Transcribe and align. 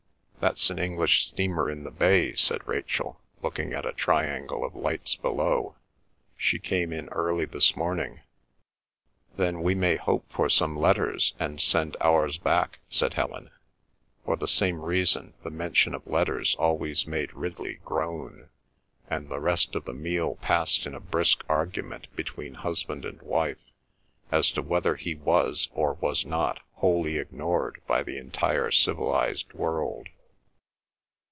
"That's 0.41 0.71
an 0.71 0.79
English 0.79 1.27
steamer 1.27 1.69
in 1.69 1.83
the 1.83 1.91
bay," 1.91 2.33
said 2.33 2.67
Rachel, 2.67 3.21
looking 3.43 3.73
at 3.73 3.85
a 3.85 3.93
triangle 3.93 4.65
of 4.65 4.73
lights 4.73 5.13
below. 5.15 5.75
"She 6.35 6.57
came 6.57 6.91
in 6.91 7.09
early 7.09 7.45
this 7.45 7.75
morning." 7.75 8.21
"Then 9.37 9.61
we 9.61 9.75
may 9.75 9.97
hope 9.97 10.25
for 10.31 10.49
some 10.49 10.75
letters 10.79 11.35
and 11.39 11.61
send 11.61 11.95
ours 12.01 12.39
back," 12.39 12.79
said 12.89 13.13
Helen. 13.13 13.51
For 14.25 14.35
some 14.47 14.81
reason 14.81 15.35
the 15.43 15.51
mention 15.51 15.93
of 15.93 16.07
letters 16.07 16.55
always 16.57 17.05
made 17.05 17.31
Ridley 17.35 17.75
groan, 17.85 18.49
and 19.07 19.29
the 19.29 19.39
rest 19.39 19.75
of 19.75 19.85
the 19.85 19.93
meal 19.93 20.37
passed 20.41 20.87
in 20.87 20.95
a 20.95 20.99
brisk 20.99 21.43
argument 21.49 22.07
between 22.15 22.55
husband 22.55 23.05
and 23.05 23.21
wife 23.21 23.61
as 24.31 24.49
to 24.53 24.63
whether 24.63 24.95
he 24.95 25.13
was 25.13 25.69
or 25.71 25.93
was 26.01 26.25
not 26.25 26.61
wholly 26.77 27.19
ignored 27.19 27.79
by 27.85 28.01
the 28.01 28.17
entire 28.17 28.71
civilised 28.71 29.53
world. 29.53 30.09